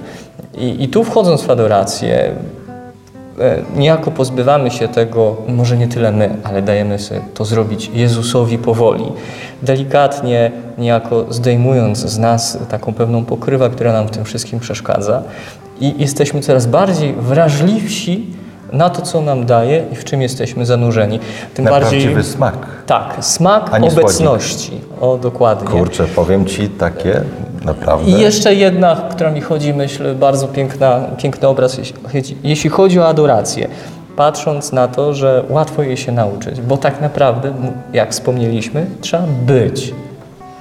I, 0.57 0.83
i 0.83 0.87
tu 0.87 1.03
wchodząc 1.03 1.41
w 1.41 1.49
adorację, 1.49 2.31
e, 3.39 3.57
niejako 3.75 4.11
pozbywamy 4.11 4.71
się 4.71 4.87
tego, 4.87 5.35
może 5.47 5.77
nie 5.77 5.87
tyle 5.87 6.11
my, 6.11 6.29
ale 6.43 6.61
dajemy 6.61 6.99
sobie 6.99 7.21
to 7.33 7.45
zrobić 7.45 7.91
Jezusowi 7.93 8.57
powoli. 8.57 9.05
Delikatnie, 9.63 10.51
niejako 10.77 11.25
zdejmując 11.29 11.97
z 11.97 12.17
nas 12.17 12.57
taką 12.69 12.93
pewną 12.93 13.25
pokrywę, 13.25 13.69
która 13.69 13.93
nam 13.93 14.07
w 14.07 14.11
tym 14.11 14.25
wszystkim 14.25 14.59
przeszkadza. 14.59 15.23
I 15.81 15.93
jesteśmy 15.97 16.41
coraz 16.41 16.65
bardziej 16.65 17.13
wrażliwsi 17.13 18.25
na 18.73 18.89
to, 18.89 19.01
co 19.01 19.21
nam 19.21 19.45
daje 19.45 19.83
i 19.91 19.95
w 19.95 20.03
czym 20.03 20.21
jesteśmy 20.21 20.65
zanurzeni. 20.65 21.19
Tym 21.53 21.65
Na 21.65 21.71
bardziej. 21.71 21.89
prawdziwy 22.01 22.23
smak. 22.23 22.67
Tak, 22.85 23.15
smak 23.21 23.71
nie 23.81 23.91
słodzik. 23.91 23.99
obecności. 23.99 24.81
O, 25.01 25.17
dokładnie. 25.17 25.67
Kurczę, 25.67 26.07
powiem 26.07 26.45
Ci 26.45 26.69
takie 26.69 27.21
naprawdę. 27.67 28.11
I 28.11 28.19
jeszcze 28.21 28.53
jedna, 28.55 28.95
która 29.11 29.31
mi 29.31 29.41
chodzi, 29.41 29.73
myślę, 29.73 30.15
bardzo 30.15 30.47
piękna, 30.47 31.01
piękny 31.17 31.47
obraz, 31.47 31.77
jeśli 32.43 32.69
chodzi- 32.69 32.99
o 32.99 33.07
adorację. 33.07 33.67
Patrząc 34.15 34.71
na 34.71 34.87
to, 34.87 35.13
że 35.13 35.43
łatwo 35.49 35.83
jej 35.83 35.97
się 35.97 36.11
nauczyć, 36.11 36.61
bo 36.61 36.77
tak 36.77 37.01
naprawdę, 37.01 37.53
jak 37.93 38.11
wspomnieliśmy, 38.11 38.85
trzeba 39.01 39.23
być. 39.45 39.93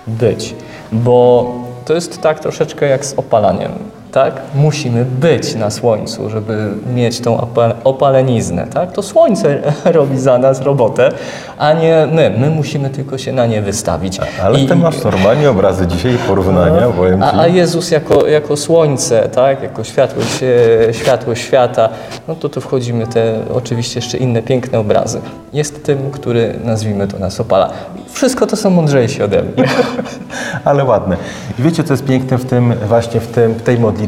Być. 0.07 0.55
Bo 0.93 1.53
to 1.85 1.95
jest 1.95 2.21
tak 2.23 2.41
troszeczkę 2.41 2.87
jak 2.89 3.05
z 3.05 3.15
opalaniem. 3.15 3.73
Tak? 4.17 4.41
Musimy 4.55 5.05
być 5.05 5.55
na 5.55 5.71
słońcu, 5.71 6.31
żeby 6.31 6.69
mieć 6.95 7.21
tą 7.21 7.37
opa- 7.37 7.73
opaleniznę. 7.85 8.67
Tak? 8.75 8.93
To 8.93 9.03
słońce 9.03 9.59
robi 9.85 10.19
za 10.19 10.39
nas 10.39 10.61
robotę, 10.61 11.13
a 11.59 11.73
nie 11.73 12.07
my. 12.13 12.35
My 12.39 12.51
musimy 12.51 12.91
tylko 12.91 13.19
się 13.19 13.33
na 13.33 13.47
nie 13.47 13.63
wystawić. 13.63 14.19
Ale 14.43 14.61
I- 14.61 14.67
ty 14.69 14.77
masz 14.77 15.05
normalnie 15.05 15.51
obrazy 15.51 15.87
dzisiaj 15.87 16.13
porównania, 16.29 16.89
powiem 16.97 17.21
Ci. 17.21 17.27
a, 17.27 17.41
a 17.41 17.47
Jezus 17.47 17.91
jako, 17.91 18.27
jako 18.27 18.57
słońce, 18.57 19.29
tak, 19.29 19.63
jako 19.63 19.85
światłość, 19.85 20.43
e, 20.89 20.95
światłość 20.95 21.43
świata, 21.43 21.89
no 22.29 22.35
to 22.35 22.49
tu 22.49 22.61
wchodzimy 22.61 23.07
te 23.07 23.35
oczywiście 23.55 23.99
jeszcze 23.99 24.19
inne 24.19 24.43
piękne 24.43 24.79
obrazy. 24.79 25.21
Jest 25.53 25.85
tym, 25.85 26.11
który 26.11 26.55
nazwijmy 26.65 27.09
to 27.09 27.19
nas 27.19 27.41
opala. 27.41 27.71
Wszystko 28.13 28.47
to 28.47 28.57
są 28.57 28.71
mądrzejsi 28.71 29.23
ode 29.23 29.43
mnie. 29.43 29.53
Ale 30.65 30.85
ładne. 30.85 31.17
I 31.59 31.63
wiecie, 31.63 31.85
co 31.85 31.93
jest 31.93 32.05
piękne 32.05 32.39
w 32.39 32.45
tym, 32.45 32.75
właśnie 32.89 33.21
w, 33.21 33.27
tym, 33.27 33.55
w 33.55 33.63
tej 33.63 33.79
modlitwie? 33.79 34.06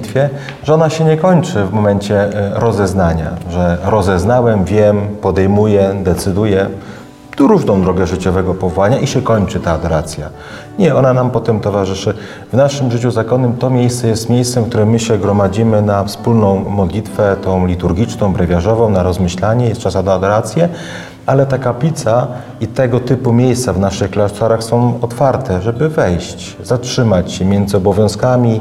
Że 0.65 0.75
ona 0.75 0.91
się 0.91 1.05
nie 1.05 1.17
kończy 1.17 1.65
w 1.65 1.73
momencie 1.73 2.21
e, 2.21 2.51
rozeznania, 2.55 3.31
że 3.51 3.79
rozeznałem, 3.85 4.65
wiem, 4.65 5.09
podejmuję, 5.21 5.95
decyduję 6.03 6.67
tu 7.39 7.49
różną 7.49 7.83
drogę 7.83 8.07
życiowego 8.07 8.55
powołania 8.55 8.99
i 8.99 9.07
się 9.07 9.23
kończy 9.23 9.61
ta 9.61 9.73
adoracja. 9.73 10.31
Nie, 10.79 10.95
ona 10.95 11.13
nam 11.13 11.31
potem 11.31 11.61
towarzyszy. 11.61 12.15
W 12.53 12.57
naszym 12.57 12.91
życiu 12.91 13.11
zakonnym 13.11 13.57
to 13.57 13.71
miejsce 13.71 14.09
jest 14.09 14.31
miejscem, 14.31 14.65
w 14.65 14.69
którym 14.69 14.91
my 14.91 14.99
się 14.99 15.19
gromadzimy 15.19 15.83
na 15.83 16.05
wspólną 16.05 16.65
modlitwę, 16.71 17.37
tą 17.43 17.67
liturgiczną, 17.67 18.33
brewiarzową, 18.33 18.91
na 18.91 19.03
rozmyślanie, 19.03 19.69
jest 19.69 19.81
czas 19.81 19.95
na 19.95 20.01
adorację, 20.01 20.69
ale 21.27 21.47
ta 21.47 21.59
kaplica 21.59 22.27
i 22.61 22.67
tego 22.67 23.01
typu 23.01 23.33
miejsca 23.33 23.73
w 23.73 23.79
naszych 23.79 24.11
klasztorach 24.11 24.65
są 24.65 24.99
otwarte, 25.01 25.63
żeby 25.63 25.89
wejść, 25.89 26.57
zatrzymać 26.63 27.33
się 27.33 27.45
między 27.45 27.77
obowiązkami, 27.77 28.61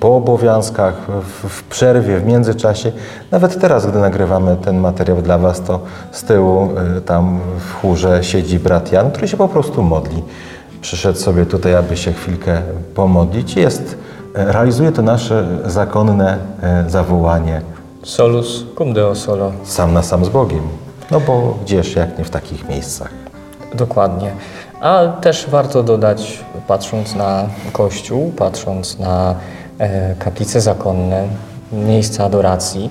po 0.00 0.16
obowiązkach, 0.16 0.94
w, 1.08 1.48
w 1.48 1.62
przerwie, 1.62 2.18
w 2.18 2.26
międzyczasie. 2.26 2.92
Nawet 3.30 3.60
teraz, 3.60 3.86
gdy 3.86 3.98
nagrywamy 3.98 4.56
ten 4.56 4.78
materiał 4.78 5.22
dla 5.22 5.38
Was, 5.38 5.60
to 5.60 5.80
z 6.12 6.22
tyłu 6.22 6.68
y, 6.98 7.00
tam 7.00 7.40
w 7.58 7.74
chórze 7.74 8.24
siedzi 8.24 8.58
brat 8.58 8.92
Jan, 8.92 9.10
który 9.10 9.28
się 9.28 9.36
po 9.36 9.48
prostu 9.48 9.82
modli. 9.82 10.22
Przyszedł 10.80 11.18
sobie 11.18 11.46
tutaj, 11.46 11.74
aby 11.74 11.96
się 11.96 12.12
chwilkę 12.12 12.62
pomodlić. 12.94 13.56
Jest, 13.56 13.98
e, 14.34 14.52
realizuje 14.52 14.92
to 14.92 15.02
nasze 15.02 15.46
zakonne 15.66 16.38
e, 16.62 16.84
zawołanie 16.90 17.62
Solus 18.02 18.64
cum 18.78 18.92
deo 18.92 19.14
solo. 19.14 19.52
sam 19.64 19.94
na 19.94 20.02
sam 20.02 20.24
z 20.24 20.28
Bogiem. 20.28 20.68
No 21.10 21.20
bo 21.20 21.54
gdzież, 21.64 21.96
jak 21.96 22.18
nie 22.18 22.24
w 22.24 22.30
takich 22.30 22.68
miejscach. 22.68 23.10
Dokładnie. 23.74 24.30
A 24.80 25.06
też 25.20 25.46
warto 25.50 25.82
dodać, 25.82 26.44
patrząc 26.66 27.14
na 27.14 27.46
kościół, 27.72 28.32
patrząc 28.36 28.98
na 28.98 29.34
kaplice 30.18 30.60
zakonne, 30.60 31.28
miejsca 31.72 32.24
adoracji, 32.24 32.90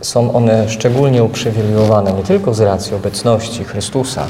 są 0.00 0.32
one 0.32 0.68
szczególnie 0.68 1.24
uprzywilejowane 1.24 2.12
nie 2.12 2.22
tylko 2.22 2.54
z 2.54 2.60
racji 2.60 2.94
obecności 2.94 3.64
Chrystusa, 3.64 4.26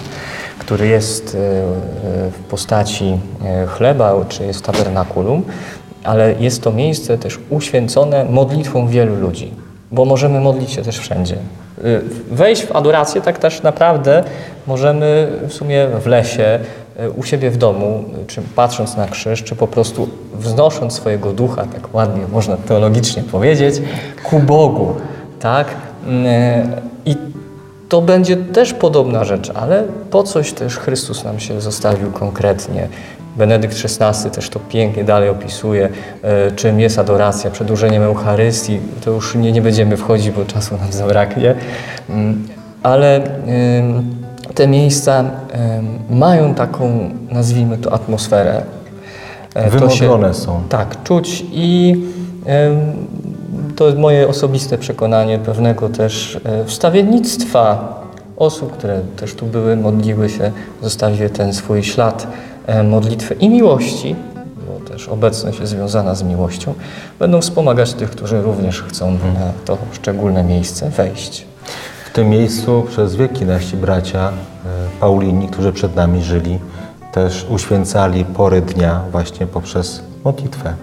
który 0.59 0.87
jest 0.87 1.35
e, 1.35 1.39
e, 1.39 2.31
w 2.31 2.39
postaci 2.51 3.19
e, 3.45 3.67
chleba, 3.67 4.15
czy 4.29 4.47
jest 4.47 4.65
tabernakulum, 4.65 5.43
ale 6.05 6.35
jest 6.41 6.63
to 6.63 6.73
miejsce 6.73 7.19
też 7.19 7.39
uświęcone 7.51 8.25
modlitwą 8.25 8.89
wielu 8.89 9.17
ludzi, 9.17 9.53
bo 9.93 10.05
możemy 10.05 10.41
modlić 10.41 10.71
się 10.71 10.83
też 10.83 10.99
wszędzie. 10.99 11.37
Wejść 12.31 12.67
w 12.67 12.77
adorację 12.77 13.21
tak 13.21 13.39
też 13.39 13.63
naprawdę 13.63 14.25
możemy 14.67 15.33
w 15.49 15.53
sumie 15.53 15.87
w 16.01 16.07
lesie, 16.07 16.59
u 17.09 17.23
siebie 17.23 17.51
w 17.51 17.57
domu, 17.57 18.05
y, 18.23 18.27
czy 18.27 18.43
patrząc 18.57 18.97
na 18.97 19.07
krzyż, 19.07 19.43
czy 19.43 19.57
po 19.57 19.67
prostu 19.67 20.09
wznosząc 20.35 20.93
swojego 20.93 21.33
ducha, 21.33 21.65
tak 21.65 21.95
ładnie 21.95 22.23
można 22.33 22.57
teologicznie 22.57 23.23
powiedzieć, 23.23 23.83
ku 24.25 24.39
Bogu, 24.39 24.95
tak? 25.41 25.67
Y, 25.67 25.73
I 27.05 27.17
to 27.89 28.03
będzie 28.03 28.37
też 28.37 28.75
podobna 28.75 29.25
rzecz, 29.25 29.51
ale 29.55 29.85
po 30.11 30.23
coś 30.23 30.53
też 30.53 30.79
Chrystus 30.79 31.25
nam 31.25 31.41
się 31.41 31.61
zostawił 31.61 32.11
konkretnie. 32.11 32.89
Benedykt 33.37 33.77
XVI 34.01 34.31
też 34.31 34.49
to 34.49 34.61
pięknie 34.61 35.05
dalej 35.05 35.29
opisuje, 35.29 35.89
e, 36.23 36.51
czym 36.53 36.81
jest 36.81 36.99
adoracja, 36.99 37.51
przedłużeniem 37.51 38.03
Eucharystii. 38.03 38.81
To 39.05 39.11
już 39.11 39.35
nie, 39.35 39.53
nie 39.53 39.63
będziemy 39.63 39.97
wchodzić, 39.97 40.31
bo 40.31 40.45
czasu 40.45 40.77
nam 40.77 40.93
zabraknie. 40.93 41.55
Mm, 42.09 42.49
Ale 42.83 43.23
ym, 43.79 44.20
te 44.61 44.67
miejsca 44.67 45.25
mają 46.11 46.55
taką, 46.55 47.11
nazwijmy 47.31 47.79
to, 47.79 47.93
atmosferę. 47.93 48.63
E, 49.55 49.71
to 49.71 49.91
się- 49.91 50.05
Wymodlone 50.05 50.35
są. 50.35 50.63
tak, 50.69 51.03
czuć 51.03 51.45
i 51.53 51.97
to 53.77 53.87
jest 53.87 53.99
moje 53.99 54.29
osobiste 54.29 54.79
przekonanie 54.79 55.39
pewnego 55.39 55.89
też 55.89 56.41
e, 56.45 56.65
wstawiennictwa 56.65 57.95
osób, 58.37 58.73
które 58.73 59.01
też 59.17 59.35
tu 59.35 59.47
były, 59.47 59.77
modliły 59.77 60.29
się, 60.29 60.51
zostawiły 60.83 61.31
ten 61.31 61.53
swój 61.55 61.83
ślad 61.83 62.27
e, 62.67 62.83
modlitwy 62.83 63.35
i 63.35 63.49
miłości, 63.49 64.17
bo 64.67 64.89
też 64.91 65.09
obecność 65.09 65.61
jest 65.61 65.73
związana 65.73 66.15
z 66.15 66.23
miłością, 66.23 66.75
będą 67.19 67.41
wspomagać 67.41 67.93
tych, 67.93 68.11
którzy 68.11 68.43
również 68.43 68.83
chcą 68.83 69.11
na 69.13 69.53
to 69.65 69.79
szczególne 69.93 70.45
miejsce 70.45 70.91
wejść. 70.91 71.45
W 72.11 72.13
tym 72.13 72.29
miejscu 72.29 72.83
przez 72.89 73.17
wieki 73.17 73.45
nasi 73.47 73.77
bracia 73.77 74.29
e, 74.29 74.33
Paulini, 75.01 75.49
którzy 75.49 75.73
przed 75.73 75.97
nami 75.97 76.23
żyli, 76.23 76.59
też 77.13 77.47
uświęcali 77.51 78.25
pory 78.25 78.61
dnia 78.61 79.01
właśnie 79.13 79.47
poprzez 79.47 80.03
modlitwę. 80.25 80.75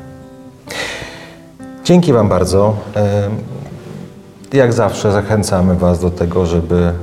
Dzięki 1.84 2.14
Wam 2.14 2.30
bardzo. 2.30 2.76
E, 2.96 4.58
Jak 4.58 4.74
zawsze 4.74 5.12
zachęcamy 5.12 5.76
Was 5.76 6.00
do 6.00 6.12
tego, 6.12 6.46
żeby 6.46 6.76
e, 6.76 6.94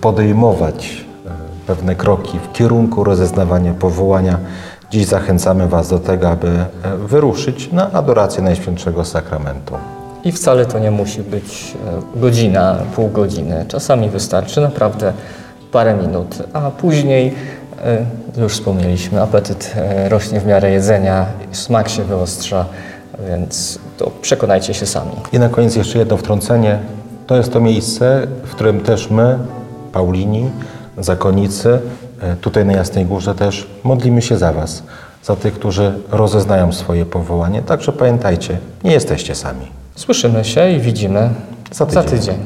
podejmować 0.00 1.04
pewne 1.66 1.94
kroki 1.94 2.38
w 2.38 2.52
kierunku 2.52 3.04
rozeznawania 3.04 3.74
powołania. 3.74 4.38
Dziś 4.90 5.06
zachęcamy 5.06 5.68
Was 5.68 5.88
do 5.88 5.98
tego, 5.98 6.30
aby 6.30 6.64
wyruszyć 6.98 7.72
na 7.72 7.92
adorację 7.92 8.42
Najświętszego 8.42 9.04
Sakramentu. 9.04 9.74
I 10.26 10.32
wcale 10.32 10.66
to 10.66 10.78
nie 10.78 10.90
musi 10.90 11.22
być 11.22 11.74
e, 12.16 12.20
godzina, 12.20 12.78
pół 12.94 13.08
godziny. 13.08 13.64
Czasami 13.68 14.08
wystarczy 14.08 14.60
naprawdę 14.60 15.12
parę 15.72 15.94
minut, 15.94 16.42
a 16.52 16.70
później, 16.70 17.34
e, 17.84 18.40
już 18.42 18.52
wspomnieliśmy, 18.52 19.22
apetyt 19.22 19.72
e, 19.76 20.08
rośnie 20.08 20.40
w 20.40 20.46
miarę 20.46 20.70
jedzenia, 20.70 21.26
smak 21.52 21.88
się 21.88 22.04
wyostrza, 22.04 22.64
więc 23.28 23.78
to 23.98 24.10
przekonajcie 24.22 24.74
się 24.74 24.86
sami. 24.86 25.12
I 25.32 25.38
na 25.38 25.48
koniec 25.48 25.76
jeszcze 25.76 25.98
jedno 25.98 26.16
wtrącenie. 26.16 26.78
To 27.26 27.36
jest 27.36 27.52
to 27.52 27.60
miejsce, 27.60 28.26
w 28.44 28.50
którym 28.50 28.80
też 28.80 29.10
my, 29.10 29.38
Paulini, 29.92 30.50
zakonnicy, 30.98 31.78
tutaj 32.40 32.64
na 32.64 32.72
Jasnej 32.72 33.06
Górze 33.06 33.34
też 33.34 33.66
modlimy 33.84 34.22
się 34.22 34.38
za 34.38 34.52
Was, 34.52 34.82
za 35.24 35.36
tych, 35.36 35.54
którzy 35.54 35.92
rozeznają 36.10 36.72
swoje 36.72 37.06
powołanie. 37.06 37.62
Także 37.62 37.92
pamiętajcie, 37.92 38.58
nie 38.84 38.92
jesteście 38.92 39.34
sami. 39.34 39.85
Słyszymy 39.96 40.44
się 40.44 40.70
i 40.70 40.80
widzimy 40.80 41.30
Za 41.72 41.84
za 41.84 42.02
tydzień. 42.02 42.18
tydzień. 42.18 42.36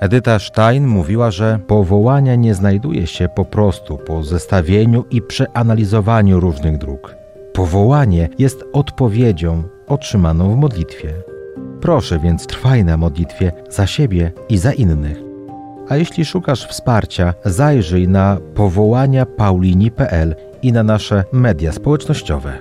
Edyta 0.00 0.38
Stein 0.38 0.86
mówiła, 0.86 1.30
że 1.30 1.58
powołania 1.66 2.34
nie 2.34 2.54
znajduje 2.54 3.06
się 3.06 3.28
po 3.28 3.44
prostu 3.44 3.98
po 3.98 4.22
zestawieniu 4.22 5.04
i 5.10 5.22
przeanalizowaniu 5.22 6.40
różnych 6.40 6.78
dróg. 6.78 7.14
Powołanie 7.52 8.28
jest 8.38 8.64
odpowiedzią 8.72 9.62
otrzymaną 9.86 10.54
w 10.54 10.56
modlitwie. 10.56 11.14
Proszę 11.80 12.18
więc 12.18 12.46
trwaj 12.46 12.84
na 12.84 12.96
modlitwie 12.96 13.52
za 13.70 13.86
siebie 13.86 14.32
i 14.48 14.58
za 14.58 14.72
innych. 14.72 15.18
A 15.88 15.96
jeśli 15.96 16.24
szukasz 16.24 16.68
wsparcia, 16.68 17.34
zajrzyj 17.44 18.08
na 18.08 18.38
powołania 18.54 19.26
paulini.pl 19.26 20.36
i 20.62 20.72
na 20.72 20.82
nasze 20.82 21.24
media 21.32 21.72
społecznościowe. 21.72 22.58